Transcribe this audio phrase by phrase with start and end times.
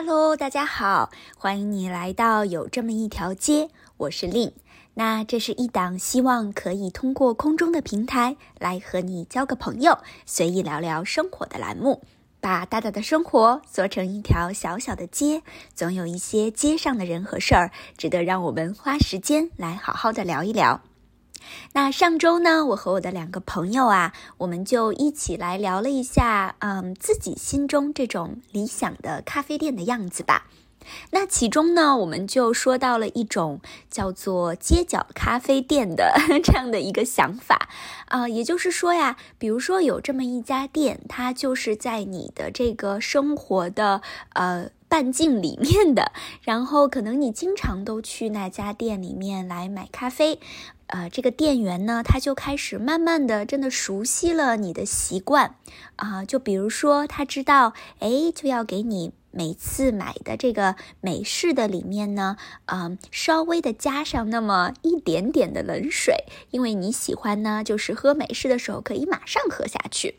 [0.00, 4.52] Hello，大家好，欢迎你来到有这么一条街，我是令。
[4.94, 12.04] 那这是一档希望可以通过空中的平台来和你交个朋友，随意聊聊生活的栏目。
[12.38, 15.42] 把大大的生活做成一条小小的街，
[15.74, 20.80] 总有一些街上的人和事儿值得让我们花时间来好好的聊一聊。
[21.72, 30.46] 那上周呢，我和我的两个朋友啊，我们就一起来聊了一下，嗯，自己心中这种理想的咖啡店的样子吧。
[31.10, 37.68] 那其中呢，我们就说到了一种叫做街角咖啡店的 这样的一个想法，
[38.06, 44.00] 啊，也就是说呀，比如说有这么一家店，它就是在你的这个生活的
[44.32, 50.40] 呃半径里面的，然后可能你经常都去那家店里面来买咖啡。
[50.88, 55.54] 呃，这个店员呢，他就开始慢慢的真的熟悉了你的习惯，
[55.96, 70.16] 啊，就比如说他知道，哎，就要给你每次买的这个美式的里面呢，嗯，稍微的加上那么一点点的冷水，因为你喜欢呢，就是喝美式的时候可以马上喝下去。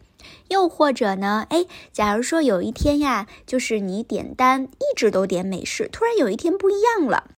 [0.49, 7.31] 又或者呢，哎，假如说有一天呀，就是你点单一直都点美式，突然有一天不一样了。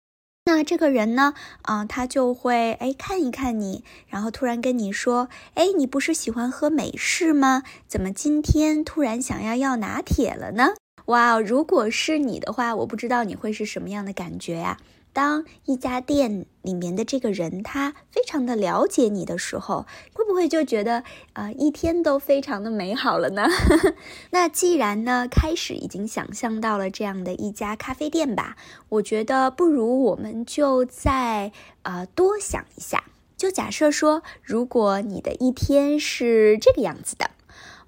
[0.43, 7.61] 那这个人呢，啊，他就会哎看一看你，然后突然跟你说，哎，你不是喜欢喝美式吗？
[7.87, 10.73] 怎么今天突然想要要拿铁了呢？
[11.05, 14.77] 哇，如果是你的话，我不知道你会是什么样的感觉呀。
[15.13, 21.03] 当一家店里面的这个人他非常的了解你的时候，会不会就觉得
[21.33, 23.47] 呃一天都非常的美好了呢？
[24.31, 28.55] 那既然呢开始已经想象到了这样的一家咖啡店吧，
[28.89, 31.51] 我觉得不如我们就再
[31.83, 33.03] 呃多想一下，
[33.35, 37.31] 就假设说，如果你的一天是这个样子的。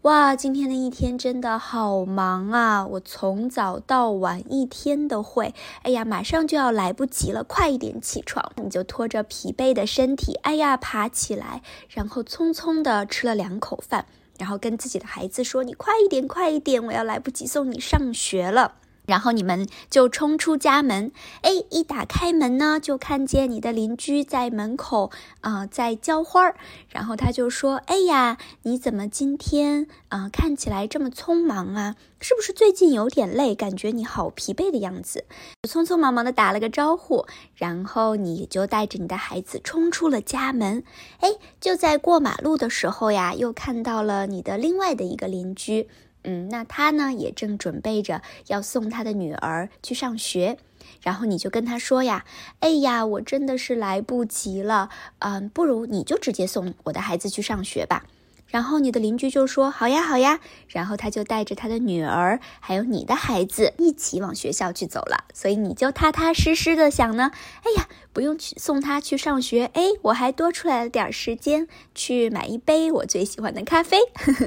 [0.04, 2.86] 哇，今天的一天真的好忙啊！
[2.86, 8.52] 我从早到晚一天的会，哎呀，马上就要来不及了，快一点起床！
[8.62, 14.06] 你就拖着疲惫的身体，哎呀，爬起来，然后匆匆的吃了两口饭，
[14.38, 18.74] 然后跟自己的孩子说：“你快一点，快一点，我要来不及送你上学了。”
[19.06, 26.56] 然后你们就冲出家门，哎，一打开门呢，就看见你的邻居在门口啊，在浇花儿。
[26.90, 31.96] 然后他就说：“哎呀，你怎么今天啊看起来这么匆忙啊？
[32.20, 33.54] 是不是最近有点累？
[33.54, 35.26] 感觉你好疲惫的样子。”
[35.68, 37.26] 匆匆忙忙的打了个招呼，
[37.56, 40.84] 然后你就带着你的孩子冲出了家门。
[41.20, 45.90] 哎，就在过马路的时候呀，又看到了你的另外的一个邻居。
[46.24, 50.58] 嗯，那他呢也正准备着要送他的女儿去上学，
[51.02, 52.26] 然后你就跟他说呀
[52.62, 54.90] ：“哎呀，我真的是来不及了，
[55.20, 58.06] 嗯，不如你就直接送我的孩子去上学吧。”
[58.48, 60.40] 然后你的邻居就说：“好呀，好呀。”
[60.70, 65.24] 然后他就带着他的女儿还有你的孩子一起往学校去走了。
[65.34, 67.32] 所以你就踏踏实实的想呢
[67.66, 73.98] ：“哎呀，不用去送他去上学，哎，我还多出来了点时间去买一杯我最喜欢的咖啡。”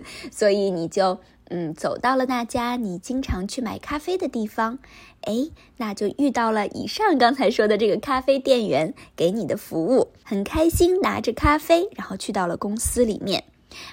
[0.31, 1.19] 所以你就。
[1.49, 4.79] 嗯，走到了那家你经常去买咖啡的地方，
[5.23, 13.45] 哎，那就遇到了以上刚才说的这个咖啡店员给你的服务，很开心，拿着咖啡，然后去到了公司里面。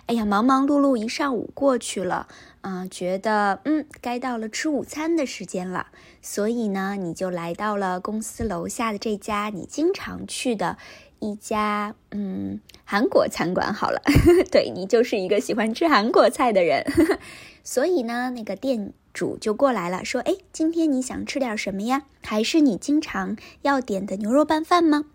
[0.06, 2.28] 哎呀，忙忙碌碌一上午过去了，
[2.62, 5.88] 啊，觉得嗯，该到了吃午餐的时间了，
[6.22, 10.78] 所以呢，你就来到了公司楼下的这家你经常去的。
[11.24, 14.02] 一家嗯韩国餐馆好了，
[14.52, 16.86] 对你就是一个喜欢吃韩国菜的人，
[17.64, 22.04] 所以呢，那个店主就过来了，说：“哎，今天你想吃点什么呀？
[22.22, 25.06] 还是你经常要点的牛肉拌饭吗？”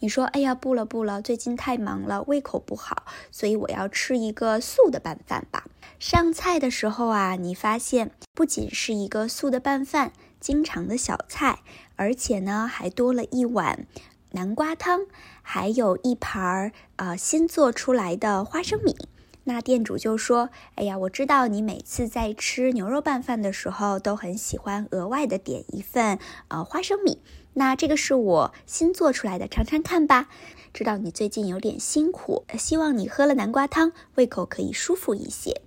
[0.00, 5.64] 你说：“哎呀，不了不了，最近太忙了，胃口不好，所以我要吃一个素的拌饭吧。”
[5.98, 11.60] 上菜的时候啊，你发现不仅是一个素的拌饭，经常的小菜，
[11.96, 13.86] 而且呢，还多了一碗。
[14.30, 15.06] 南瓜汤，
[15.46, 18.96] 还有一盘儿啊新做出来的花生米。
[19.44, 26.18] 那店主就说：“哎呀，我知道你每次在吃牛肉拌饭的时候，都很喜欢额外的点一份
[26.48, 27.18] 呃花生米。
[27.52, 30.28] 那这个是我新做出来的，尝尝看吧。
[30.72, 35.60] 知道你最近有点辛苦，希望你喝了南瓜汤，胃口可以舒服一些。”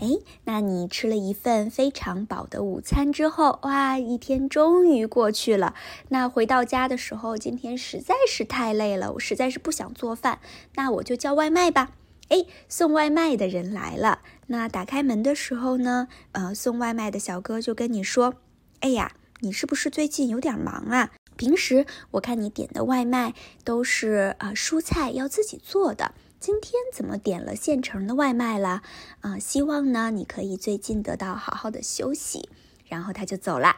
[0.00, 0.08] 哎，
[0.44, 5.74] 那你吃了一份非常饱的午餐之后，哇，一天终于过去了。
[6.08, 10.38] 那回到家的时候，今天实在是太累了，我实在是不想做饭，
[10.74, 11.92] 那我就叫外卖吧。
[12.28, 14.20] 哎，送外卖的人来了。
[14.46, 18.34] 那打开门的时候呢，呃，送外卖的小哥就跟你说
[18.80, 21.10] ：“哎呀，你是不是最近有点忙啊？
[21.36, 28.82] 平时我看你点的外卖都是啊蔬菜要自己做的。”今天怎么点了现成的外卖了？
[29.20, 32.50] 啊，希望呢你可以最近得到好好的休息。
[32.84, 33.76] 然后他就走了。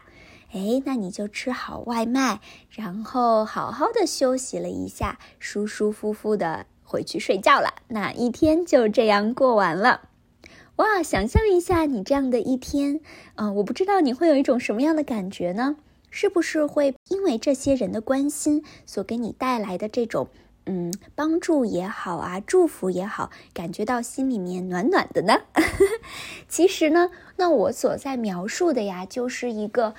[0.50, 2.40] 哎，那你就吃好外卖，
[2.70, 7.72] 然后好好的休息了一下，舒舒服服的回去睡觉了。
[7.86, 10.08] 那一天就这样过完了。
[10.74, 13.00] 哇，想象一下你这样的一天，
[13.36, 15.76] 嗯，我不知道你会有一种什么样的感觉呢？
[16.10, 20.26] 是不是会因为这些人的关心所给你带来的这种？
[20.66, 25.42] 嗯，帮助也好啊，祝福也好，感觉到心里面暖暖的呢。
[26.48, 29.94] 其实呢，那我所在描述的呀，就是一个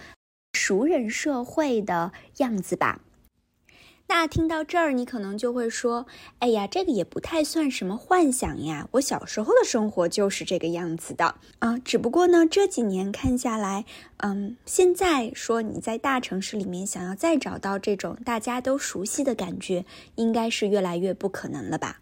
[0.54, 3.00] 熟人社会的样子吧。
[4.10, 6.08] 那听到这儿，你可能就会说
[6.40, 11.78] ：“哎呀，这个也不太算什么幻想呀，我小时候的生活就是这个样子的啊。
[11.78, 13.84] 只不过呢，这几年看下来，
[14.18, 19.84] 嗯，现在说你在大城市里面想要再找到这种大家都熟悉的感觉，
[20.16, 22.00] 应该是越来越不可能了吧？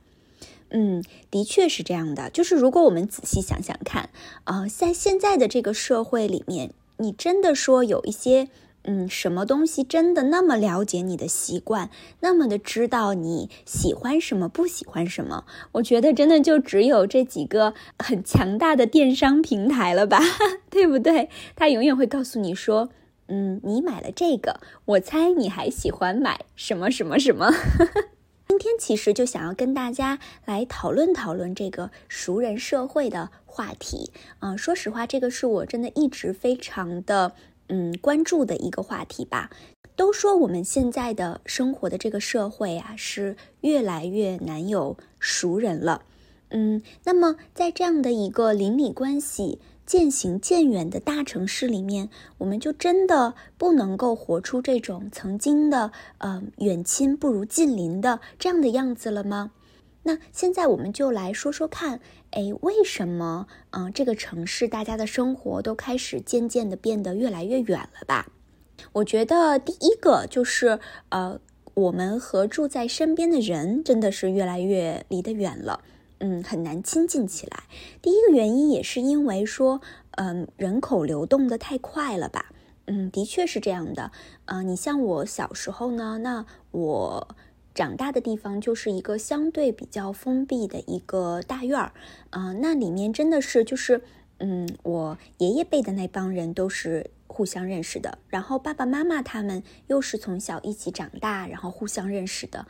[0.69, 2.29] 嗯，的确是这样的。
[2.29, 4.09] 就是如果我们仔细想想看，
[4.43, 8.49] 啊，在现在的这个社会里面，你真的说有一些。
[8.87, 11.89] 嗯，什么东西真的那么了解你的习惯，
[12.19, 15.45] 那么的知道你喜欢什么，不喜欢什么？
[15.73, 20.19] 我觉得真的就只有这几个很强大的电商平台了吧，
[20.69, 21.29] 对不对？
[21.55, 22.89] 他永远会告诉你说，
[23.27, 27.51] 嗯，你买了这个，我猜你还喜欢买什么什么什么。
[28.47, 34.11] 今天其实就想要跟大家来讨论讨论这个熟人社会的话题。
[34.41, 37.33] 嗯，说实话，这个是我真的一直非常的。
[37.67, 39.49] 嗯，关注的一个话题吧。
[39.95, 46.01] 都说我们现在的生活的这个社会啊，是越来越难有熟人了。
[46.49, 52.09] 嗯，那么在这样的一个邻里关系渐行渐远的大城市里面，
[52.39, 59.51] 我们就真的不能够活出这种曾经的呃远亲不如近邻的这样的样子了吗？
[60.07, 61.99] 那现在我们就来说说看，
[62.29, 68.27] 哎，为什么，嗯，这个城市大家的生活都开始渐渐的变得越来越远了吧？
[68.93, 70.79] 我觉得第一个就是，
[71.09, 71.39] 呃，
[71.73, 75.83] 我们和住在身边的人真的是越来越离得远了，
[76.19, 77.63] 嗯，很难亲近起来。
[78.03, 79.81] 第一个原因也是因为说，
[80.11, 82.51] 嗯，人口流动的太快了吧？
[82.85, 84.11] 嗯，的确是这样的。
[84.45, 87.35] 嗯，你像我小时候呢，那我。
[87.75, 91.91] 长大的地方就是一个相对比较封闭的一个大院儿，
[92.29, 94.01] 啊，那里面真的是就是，
[94.37, 102.65] 嗯，我爷爷辈的那帮人都是互相认识的，然后爸爸妈妈他们又是从小一起长大，然后互相认识的。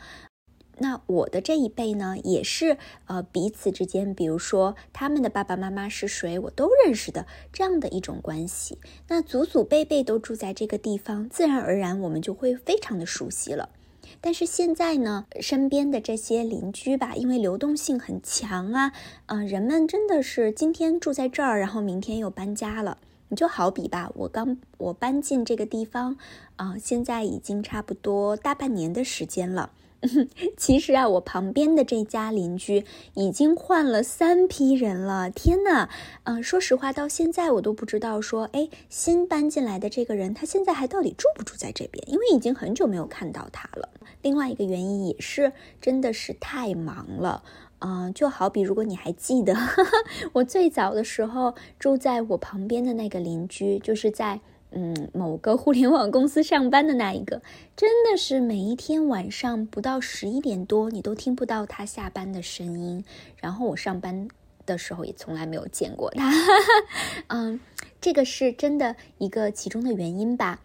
[0.80, 8.80] 那我的这一辈呢，也是呃彼此之间，比如说他们的爸爸妈妈是谁，我都认识的这样的一种关系。
[9.08, 13.70] 那祖祖辈辈都住在这个地方，自然而然我们就会非常的熟悉了。
[14.22, 18.92] 但是现在呢，身边的这些邻居吧，因为流动性很强啊，
[19.28, 22.98] 嗯，人们真的是今天住在这儿，然后明天又搬家了。
[23.28, 26.16] 你就好比吧，我刚我搬进这个地方，
[26.58, 29.72] 啊，现在已经差不多大半年的时间了。
[30.58, 35.30] 其实啊，我旁边的这家邻居已经换了三批人了。
[35.30, 35.90] 天呐，
[36.24, 42.04] 嗯，说实话，到现在我都不知道说，哎，新搬进来的这个人他现在还到底住不住在这边？
[42.10, 43.90] 因为已经很久没有看到他了。
[44.22, 47.44] 另外一个原因也是，真的是太忙了。
[47.80, 49.56] 嗯，就好比如果你还记得，
[50.34, 54.40] 我最早的时候住在我旁边的那个邻居，就是在。
[54.78, 57.42] 嗯，某个互联网公司上班的那一个，
[57.78, 63.06] 真的是每一天晚上不到十一点多，你都听不到他下班的声音。
[63.38, 64.28] 然后我上班
[64.66, 66.30] 的时候也从来没有见过他。
[67.28, 67.62] 嗯，
[68.02, 70.60] 这个是真的一个其中的原因吧。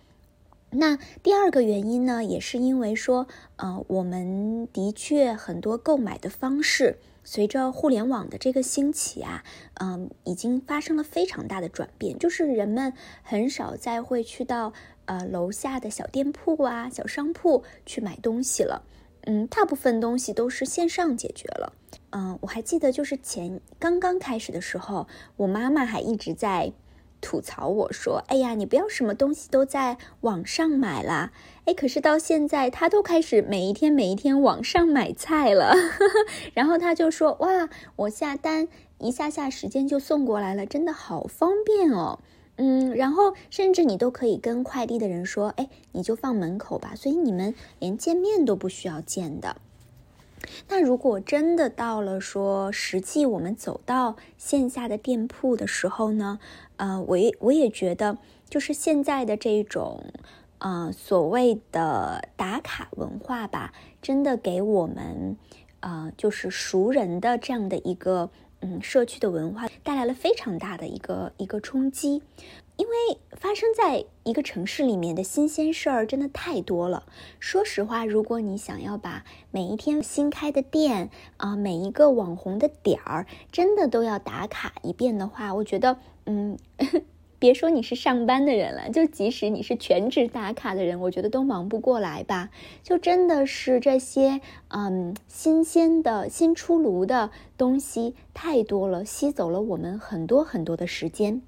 [0.73, 6.99] 那第二个原因呢，也是因为说，呃，我们的确很多购买的方式。
[7.33, 9.45] 随着互联网的这个兴起啊，
[9.75, 14.73] 嗯，已经发生了非常大的转变，就是人们很少再会去到
[15.05, 18.83] 呃楼下的小店铺啊、小商铺去买东西了，
[19.27, 21.73] 嗯，大部分东西都是线上解决了。
[22.11, 25.07] 嗯，我还记得就是前刚刚开始的时候，
[25.37, 26.73] 我妈妈还一直在。
[27.21, 31.33] 吐槽我说：“哎呀，你不要什么东西都在网上买啦。”
[31.67, 35.75] 哎，可是到现在他都开始每一天每一天网上买菜了。
[36.55, 42.19] 然后他就说：“哇，我下单一下下时间就送过来了，真的好方便哦。”
[42.57, 49.57] 嗯，然后甚至你都可以跟快递的人说：“哎，你就放门口吧。”所以你们连见面都不需要见的。
[50.69, 56.39] 那如果真的到了说实际我们走到线下的店铺的时候呢？
[56.77, 58.17] 呃，我也我也觉得，
[58.49, 60.03] 就是现在的这种，
[60.59, 65.37] 呃，所谓的打卡文化吧，真的给我们，
[65.81, 68.31] 呃，就是熟人的这样的一个，
[68.61, 72.23] 嗯，社区的文化带来了非常大的一个一个冲击。
[72.81, 77.05] 因为发生在一个城市里面的新鲜事儿真的太多了。
[77.39, 86.57] 说实话，如果你想要把每一天新开的店啊，每一个网红的点儿，真的都要打卡一遍的话，我觉得，嗯，
[87.39, 92.49] 别说你是上班的人了，就即使你是全职打卡的人，我觉得都忙不过来吧。
[92.83, 101.43] 就真的是这些，嗯，新鲜的新出炉的东西太多了，吸走了我们很多很多的时间。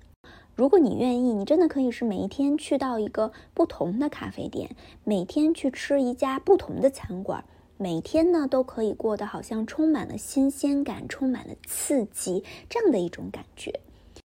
[0.55, 7.43] 如果你愿意，你真的可以是每一天去到一个不同的咖啡店，每天去吃一家不同的餐馆，
[7.79, 13.81] 每天呢都可以过得好像充满了新鲜感，充满了刺激这样的一种感觉。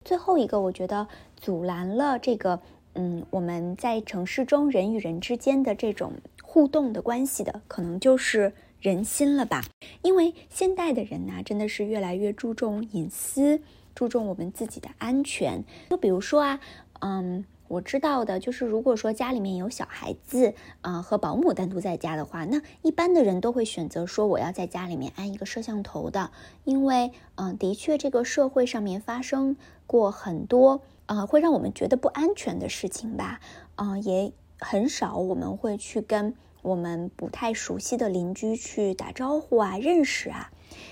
[0.05, 2.61] 最后一个，我觉得阻拦了这个，
[2.93, 9.61] 嗯，我们在城市中人与人之间的这种互动的关系的，可能就是人心了吧？
[10.01, 13.59] 因为现代的人呢，真的是越来越注重隐私。
[13.95, 16.59] 注重我们自己的安全，就比如说啊，
[17.01, 26.31] 嗯，我知道的就是，如果说家里面有小孩子啊，和保姆单独在家的话，那一般的人都会选择说我要在家里面安一个摄像头的，
[26.63, 29.55] 因为嗯，的确这个社会上面发生
[29.87, 33.39] 过很多啊会让我们觉得不安全的事情吧，
[33.75, 40.51] 嗯，也很少我们会去跟我们不太熟悉的邻居去打招呼啊，认识啊。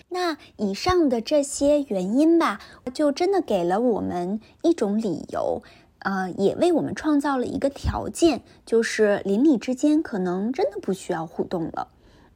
[0.10, 2.60] 那以上的这些原因吧，
[2.94, 5.62] 就真的给了我们一种理由，
[6.00, 11.88] 呃，也为我们创造了一个条件，就是邻里之间可能真的不需要互动了。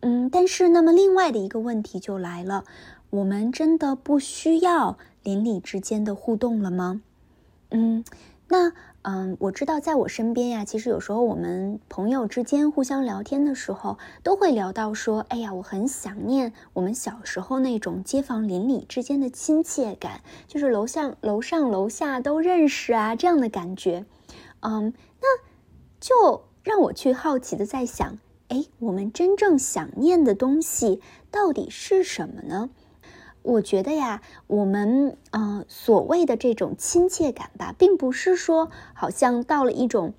[0.01, 2.65] 嗯，但是那么另外的一个问题就来了，
[3.09, 7.01] 我们真的不需要邻里之间的互动了吗？
[7.71, 8.03] 嗯，
[8.49, 8.71] 那。
[9.07, 24.07] 嗯，我知道，在我身边呀，其实有时候我们朋友之间互相聊天的时候，都会聊到说：“哎呀，我很想念我们小时候那种街坊邻里之间的亲切感，就是楼上楼上楼下都认识啊，这样的感觉。”
[24.61, 25.27] 嗯，那
[25.99, 32.71] 就让我去好奇的在想，哎，我们真正想念的东西到底是什么呢？
[33.45, 40.13] 我觉得呀，我们嗯所谓的这种亲切感吧，并不是说好像到了一种，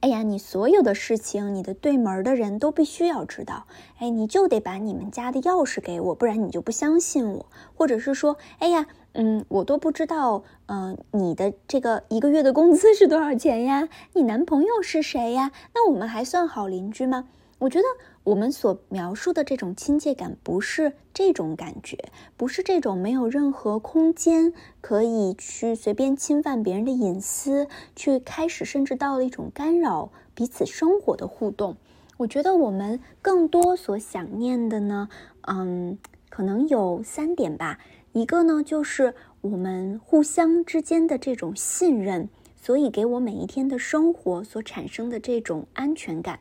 [0.00, 3.64] 哎呀，你所有的事情，你的对门的人都必须要知道，
[3.98, 13.88] 哎，你就得把你们家的钥匙给我，不然你就不相信我，或者是说，哎呀，嗯，我都不知道，嗯，你的这个一个月的工资是多少钱呀？
[14.12, 15.52] 你男朋友是谁呀？
[15.74, 17.28] 那我们还算好邻居吗？
[17.60, 17.84] 我觉得。
[18.24, 21.98] 我们所描述的这种亲切感，不是这种感觉，
[22.36, 31.76] 不是这种没有任何空间可以去随便侵犯别人的隐私，去开始甚至到了一种干扰彼此生活的互动。
[32.18, 35.08] 我觉得我们更多所想念的呢，
[35.48, 35.98] 嗯，
[36.30, 37.80] 可能有三点吧。
[38.12, 46.38] 一个呢，就是我们互相之间的这种信任，所以给我每一天的生活所产生的这种安全感。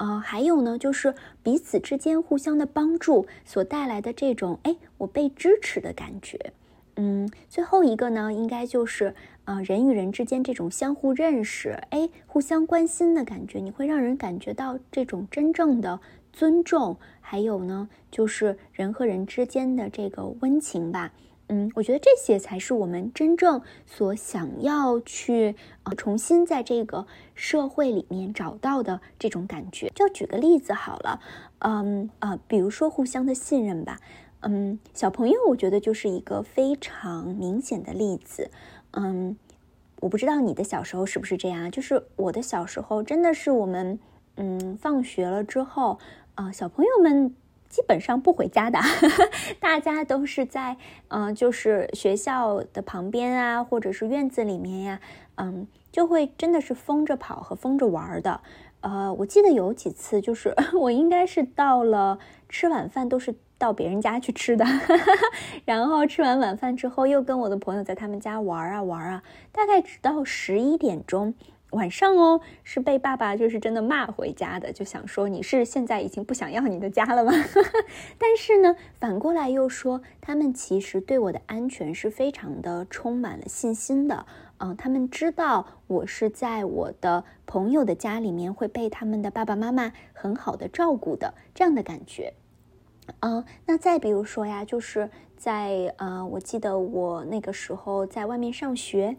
[0.00, 6.54] 呃，还有呢，就是彼此之间互相的帮助所带来的这种，哎，我被支持的感觉。
[6.96, 9.14] 嗯，最后一个呢，应该就是，
[9.44, 16.00] 呃，人与人之间这种相互认识，哎，互相关心的感觉，你会让人感觉到这种真正的
[16.32, 16.96] 尊重。
[17.20, 21.12] 还有呢，就是人和人之间的这个温情吧。
[21.52, 29.90] 嗯，我觉得这些才是我们真正所想要去呃重新在这个社会里面找到的这种感觉。
[29.92, 31.20] 就举个例子好了，
[31.58, 33.98] 嗯呃，比如说互相的信任吧。
[34.42, 38.48] 嗯，小朋友，我觉得就是一个非常明显的例子。
[38.92, 39.36] 嗯，
[39.98, 43.98] 我不知道你的小时候是不是这样，就是我的小时候真的是我们
[44.36, 45.98] 嗯放学了之后
[46.36, 47.34] 啊，小朋友们。
[47.70, 48.78] 基本上不回家的，
[49.60, 50.76] 大家都是在
[51.08, 55.00] 嗯，就是学校的旁边啊，或者是院子里面呀，
[55.36, 58.40] 嗯，就会真的是疯着跑和疯着玩的。
[58.80, 64.64] 呃，我记得有几次，就是 我应该是到了吃晚饭都是到别人家去吃的，
[65.64, 69.22] 然后吃完晚饭之后又跟我的朋友在他们家玩啊玩啊，
[69.52, 71.34] 大概直到十一点钟。
[71.70, 77.32] 晚上哦，是被爸爸就是真的骂回家的，就想说你是现在已经不想要你的家了吗？
[78.18, 84.26] 但是呢，反过来又说他们其实对我的安全是非常的充满了信心的。
[84.58, 92.34] 嗯，他们知道我是在我的朋友的家里面会被他们的爸爸妈妈很好的照顾的这样的感觉。
[93.20, 99.16] 嗯，那再比如说呀，就是在呃，我记得我那个时候在外面上学。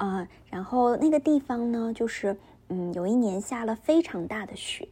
[0.00, 2.34] 啊，然后那个地方呢，就是
[2.68, 4.88] 嗯，有一年下了非常大的雪，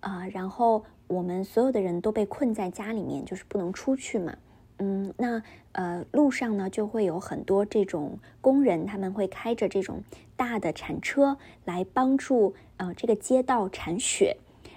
[0.00, 4.34] 啊，然后我们所有的人都被困在家里面，就是不能出去嘛。
[4.78, 10.02] 嗯，那呃路上呢就会有很多这种工人，他们会开着这种
[10.34, 11.36] 大的铲车
[11.66, 14.34] 来帮助呃这个街道铲雪。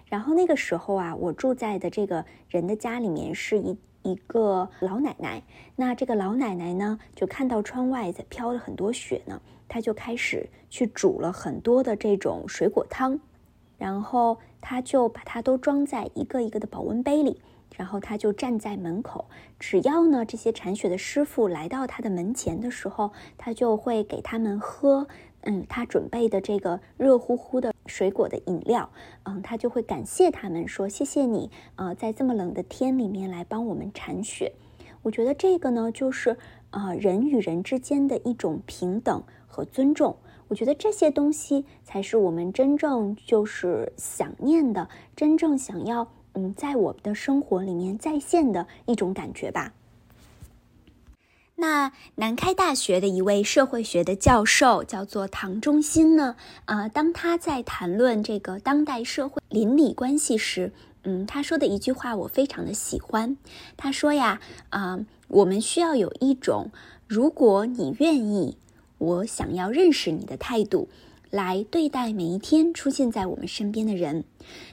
[0.07, 5.43] 然后那个时候啊，我住在的这个人的家里面是一一个老奶奶。
[5.75, 13.20] 那这个老奶奶呢，就看到窗外在飘了很多雪呢，她就开始去煮了很多的这种水果汤，
[13.77, 17.41] 然后她就把它都装在一个一个的保温杯里，
[17.75, 19.25] 然后她就站在门口，
[19.60, 25.08] 只要呢这些铲雪的师傅来到她的门前的时候，她就会给他们喝。
[25.43, 28.89] 嗯，他准备的这个热乎乎的水果的饮料，
[29.24, 34.53] 嗯，他就会感谢他们说谢谢你，呃，在这么冷的天里面来帮我们铲雪。
[35.01, 36.38] 我觉得这个呢，就是
[36.69, 40.15] 呃人与人之间的一种平等和尊重。
[40.48, 49.74] 我觉得这些东西才是我们真正就是想念的，真正想要嗯在我们的生活里面再现的一种感觉吧。
[51.61, 63.37] 那南开大学的一位社会学的教授叫做唐中新呢，啊，当他在谈论这个当代社会邻里关系时，嗯，他说的一句话我非常的喜欢。
[63.77, 64.41] 他说呀，
[64.71, 66.71] 啊，我们需要有一种，
[67.07, 68.57] 如果你愿意，
[68.97, 70.89] 我想要认识你的态度，
[71.29, 74.23] 来对待每一天出现在我们身边的人。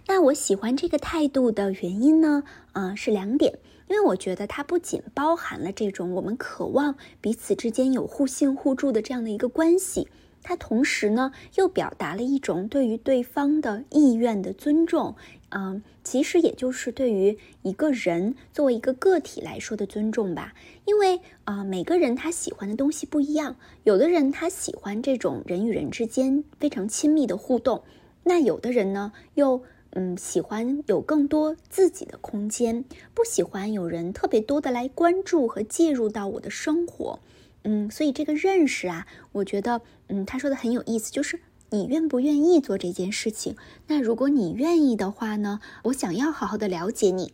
[0.07, 3.59] 那我喜欢这个态度的原因呢，啊，是两点。
[3.88, 10.09] 因为我觉得它不仅包含了这种我们渴望彼此之间有互信互助的这样的一个关系，
[10.42, 15.16] 它同时呢又表达了一种对于对方的意愿的尊重，
[15.49, 20.54] 嗯，其实也就是对于一个人作为一个个体来说的尊重吧。
[20.85, 27.83] 因为啊，每个人他喜欢的东西不一样，有的人他喜欢这种人与人之间非常亲密的互动，
[28.25, 29.62] 那有的人呢又。
[29.90, 37.21] 嗯，喜欢有更多自己的空间，不喜欢有人特别多的来关注和介入到我的生活。
[37.64, 41.40] 嗯，所以这个认识啊，我觉得，嗯，他说的很有意思，就是
[41.71, 43.57] 你愿不愿意做这件事情？
[43.88, 47.33] 那如果你愿意的话呢，我想要好好的了解你，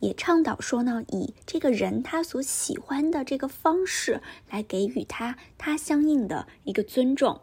[0.00, 7.40] 也倡导说呢，以这个人他所喜欢的这个方式来给予他他相应的一个尊重。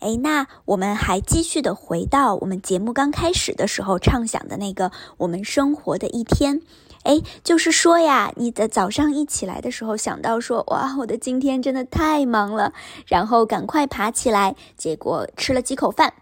[0.00, 6.60] 哎，那我们还继续的回到我们节目刚开始的时候畅想的那个我们生活的一天。
[7.04, 12.72] 哎，就是说呀，你的早上一起来的时候想到说，哇，我的今天真的太忙了，
[13.06, 16.14] 然后赶快爬起来，结果吃了几口饭，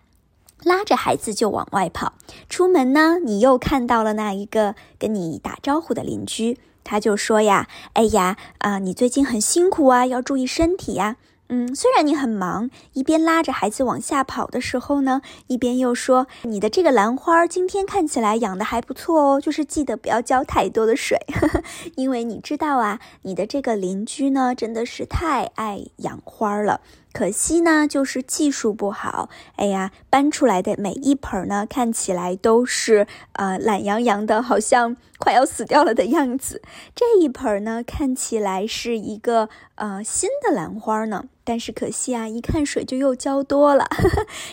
[0.62, 2.12] 拉着孩子就往外跑。
[2.50, 11.16] 出门呢，你又看到了那一个跟你打招呼的邻居，他就说呀，哎呀，啊，你最近很辛苦啊，要注意身体呀。
[11.48, 21.18] 嗯，虽然你很忙，一边拉着孩子往下跑的时候呢，一边又说你的这个兰花今天看起来养的还不错哦，就是记得不要浇太多的水，
[21.96, 26.80] 因为你知道啊，你的这个邻居呢真的是太爱养花了。
[27.12, 29.28] 可惜呢，就是技术不好。
[29.54, 36.61] 哎呀，搬出来的每一盆呢，看起来都是呃懒洋洋的，好像快要死掉了的样子。
[36.92, 43.87] 这一盆呢，看起来是一个呃新的兰花呢，但是可惜啊，一看水就又浇多了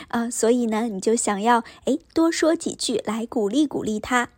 [0.10, 4.30] 啊， 所以呢，你就想要哎多说几句来鼓励鼓励他。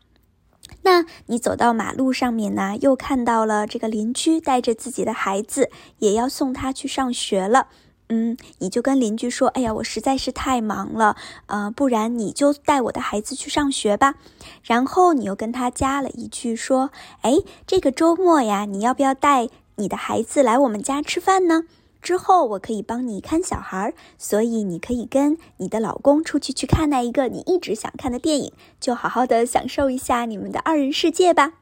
[0.84, 7.68] 那你走到马路上面呢，又看到了这个邻居带着自己的孩子，也要送他去上学了。
[8.10, 11.16] 嗯，你就跟邻居说：“哎呀，我实在是太忙了，
[11.48, 14.16] 呃，不然你就带我的孩子去上学吧。”
[14.62, 16.92] 然后你又跟他加了一句说
[17.24, 21.63] ：“哎，这个周末呀，你要不要带你的孩子来我们家吃饭呢？
[22.04, 31.54] 之后我可以帮你看小孩，所以你可以跟你的老公出去去看那一个你一直想看的电影，就好好的享受一下你们的二人世界吧。”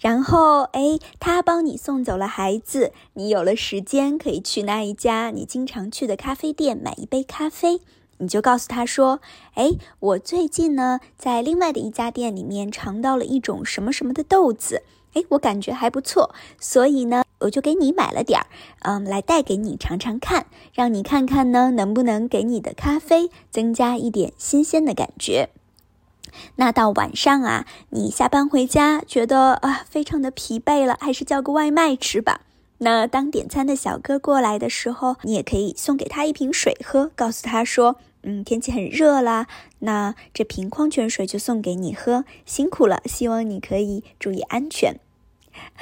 [0.00, 7.80] 然后，哎，他帮你送走了孩子，你有了时间可以去那一家你经常去的咖啡店买一杯咖啡。
[8.18, 9.20] 你就告诉他说
[9.54, 14.82] ：“哎，我最近呢在另外的一家店里面尝到了一种什么什么的豆子，
[15.14, 18.46] 哎，我感觉还不错，所以呢我就给你买了点儿，
[18.80, 25.48] 嗯，来带给你尝尝看，让你看看呢能不能给你的咖啡增加一点新鲜的感觉。”
[26.56, 32.40] 那到晚上啊，你下班回家觉得啊非常的疲惫了，还是叫个外卖吃吧。
[32.78, 39.46] 那当点餐的小哥过来的时候，你也可以送给他一瓶水喝，告诉他说，嗯，天气很热啦，
[39.78, 44.98] 那这瓶矿泉水就送给你喝，辛苦了，希望你可以注意安全。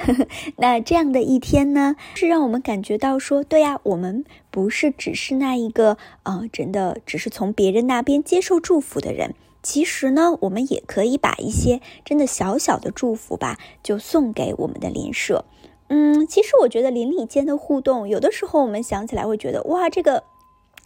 [0.57, 9.35] 那这样的一天呢，是让我们感觉到说，对呀，我们不是只是那一个，呃，真的只是从别人那边接受祝福的人。
[9.63, 15.45] 其实呢，我们也可以把一些真的小小的祝福吧，就送给我们的邻舍。
[15.89, 20.25] 嗯，其实我觉得邻里间的互动，有的时候我们想起来会觉得，哇，这个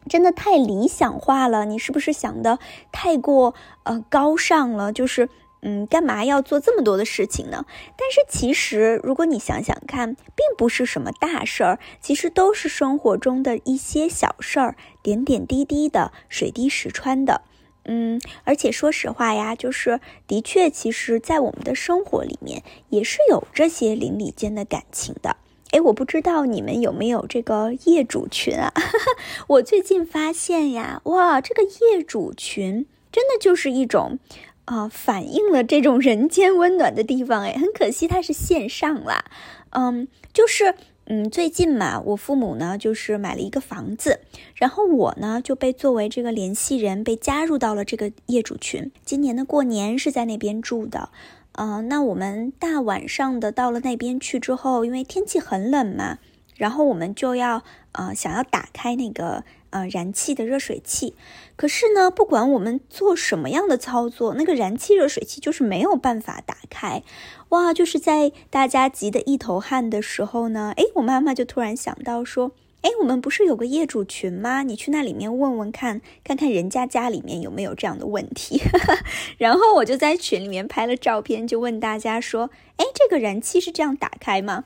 [0.09, 1.64] 真的太理想化了。
[1.64, 2.59] 你是不是想的
[2.92, 4.92] 太过呃高尚了？
[4.92, 5.29] 就是。
[5.68, 7.66] 嗯，干嘛要做这么多的事情呢？
[7.96, 17.42] 但是其实，如果你想想看，并不是什么大事儿，其实都是生活中的一些小事儿，点点滴滴的，水滴石穿的。
[17.87, 19.98] 嗯，而且说实话呀，就是
[20.29, 25.37] 的确，其实，在我们的生活里面，也是有这些邻里间的感情的。
[25.72, 28.72] 哎，我不知道你们有没有这个业主群啊？
[29.48, 34.20] 我最近发现呀，哇，这个业主群真的就是一种。
[34.66, 39.24] 啊，反映了这种人间温暖的地方，哎，很可惜它是线上啦。
[39.70, 40.74] 嗯，就是，
[41.05, 44.20] 嗯，最近嘛，我父母呢就是买了一个房子，
[44.57, 48.90] 然后我呢就被作为这个联系人被加入到了这个业主群。
[49.05, 51.11] 今年的过年是在那边住的，
[51.52, 56.18] 嗯，那我们大晚上的到了那边去之后，因为天气很冷嘛，
[56.57, 59.44] 然后我们就要，呃，想要打开那个。
[59.76, 61.14] 呃，燃气的热水器，
[61.54, 67.02] 可是呢，不管我们做什么样的操作，那个燃气热水器就是没有办法打开。
[67.50, 74.62] 哇，就是在大家急得一头汗的时候呢，哎，我妈妈就突然想到说，哎，我们不是有个业主群吗？
[74.62, 78.62] 你去那里面问问看，看看人家家里面有没有这样的问题。
[79.36, 84.64] 然后我就在群里面拍了照片，就问大家说，哎，这个燃气是这样打开吗？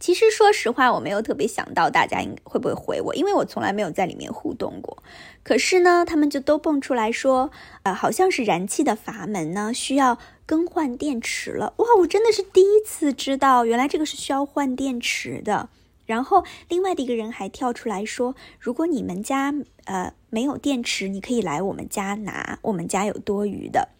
[0.00, 5.02] 其实说实话，我没有特别想到大家应会不会回我，因为我从来没有在里面互动过。
[5.42, 7.50] 可是呢，他们就都蹦出来说，
[7.82, 11.74] 呃，好像是燃气的阀门呢需要更换电池了。
[11.76, 15.68] 哇，我真的是第一次知道，原来这个是需要换电池的。
[16.06, 23.90] 然后另外的一个人还跳出来说，如果你们家呃没有电池，你可以来我们家拿，我们家有多余的。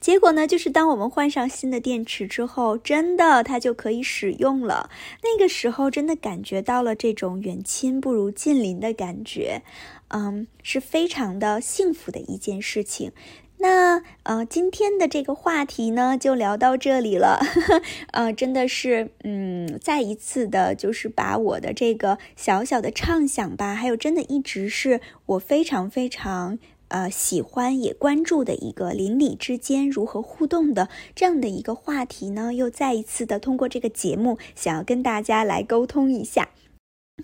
[0.00, 4.90] 结果呢，就是当我们换上新的电池之后，真的它就可以使用了。
[5.22, 9.62] 那个时候真的感觉到了这种远亲不如近邻的感觉，
[10.08, 13.12] 嗯，是非常的幸福的一件事情。
[13.58, 17.40] 那呃，今天的这个话题呢，就聊到这里了。
[18.12, 26.58] 呃，真的是，嗯，再一次的，就是把我的这个小小的畅想吧，还有真的一直是我非常非常。
[26.88, 36.50] 呃，喜欢也关注的一个邻里之间如何互动的这样的一个话题呢，又再一次的通过这个节目想要跟大家来沟通一下。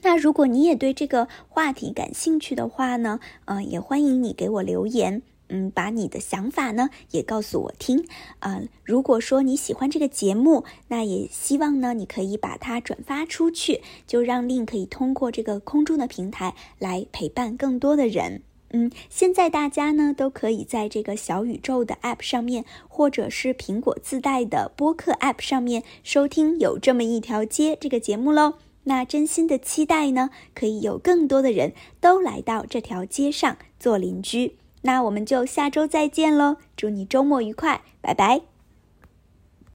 [0.02, 8.04] 那如果你也对这个话题感兴趣的话呢，嗯，也欢迎你给我留言，嗯，把你的想法呢也告诉我听。
[8.40, 18.42] 啊，如果说你喜欢这个节目，那也希望呢你可以把它转发出去，就让令可以通过这个空中的平台来陪伴更多的人。
[18.72, 28.54] 嗯，现在大家呢都可以在这个小宇宙的 App 上面，或者是苹果自带的播客 App 上面收听有这么一条街这个节目喽。
[28.84, 34.56] 那真心的期待呢，可以有更多的人都来到这条街上做邻居。
[34.82, 38.51] 那我们就下周再见喽，祝你周末愉快，拜拜。